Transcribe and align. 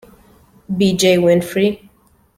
B. 0.77 0.95
J. 0.97 1.17
Winfree. 1.19 1.87